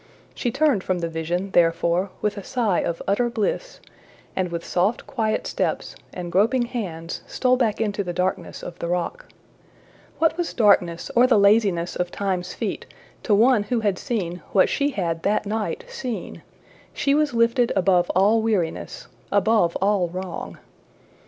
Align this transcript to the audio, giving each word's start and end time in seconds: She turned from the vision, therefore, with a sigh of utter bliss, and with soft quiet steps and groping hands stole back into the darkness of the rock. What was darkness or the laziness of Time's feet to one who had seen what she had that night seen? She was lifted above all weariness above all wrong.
She 0.33 0.49
turned 0.49 0.83
from 0.83 0.97
the 0.97 1.07
vision, 1.09 1.51
therefore, 1.51 2.09
with 2.23 2.35
a 2.35 2.43
sigh 2.43 2.79
of 2.79 3.03
utter 3.07 3.29
bliss, 3.29 3.79
and 4.35 4.49
with 4.51 4.65
soft 4.65 5.05
quiet 5.05 5.45
steps 5.45 5.95
and 6.11 6.31
groping 6.31 6.63
hands 6.65 7.21
stole 7.27 7.55
back 7.55 7.79
into 7.79 8.03
the 8.03 8.11
darkness 8.11 8.63
of 8.63 8.79
the 8.79 8.87
rock. 8.87 9.27
What 10.17 10.35
was 10.37 10.55
darkness 10.55 11.11
or 11.15 11.27
the 11.27 11.37
laziness 11.37 11.95
of 11.95 12.09
Time's 12.09 12.55
feet 12.55 12.87
to 13.21 13.35
one 13.35 13.61
who 13.61 13.81
had 13.81 13.99
seen 13.99 14.41
what 14.53 14.69
she 14.69 14.89
had 14.89 15.21
that 15.21 15.45
night 15.45 15.85
seen? 15.87 16.41
She 16.95 17.13
was 17.13 17.35
lifted 17.35 17.71
above 17.75 18.09
all 18.15 18.41
weariness 18.41 19.05
above 19.31 19.75
all 19.83 20.07
wrong. 20.07 20.57